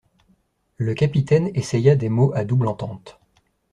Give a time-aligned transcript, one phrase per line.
[0.77, 3.19] Le capitaine essaya des mots à double entente.